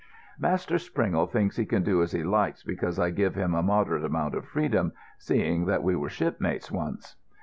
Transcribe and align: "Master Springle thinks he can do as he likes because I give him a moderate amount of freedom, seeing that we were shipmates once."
"Master 0.39 0.79
Springle 0.79 1.27
thinks 1.27 1.57
he 1.57 1.65
can 1.67 1.83
do 1.83 2.01
as 2.01 2.11
he 2.11 2.23
likes 2.23 2.63
because 2.63 2.97
I 2.97 3.11
give 3.11 3.35
him 3.35 3.53
a 3.53 3.61
moderate 3.61 4.03
amount 4.03 4.33
of 4.33 4.45
freedom, 4.47 4.93
seeing 5.19 5.65
that 5.67 5.83
we 5.83 5.95
were 5.95 6.09
shipmates 6.09 6.71
once." 6.71 7.17